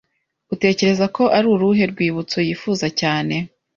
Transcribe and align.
Utekereza 0.53 1.05
ko 1.15 1.23
ari 1.37 1.47
uruhe 1.53 1.83
rwibutso 1.91 2.37
yifuza 2.47 2.87
cyane? 2.99 3.35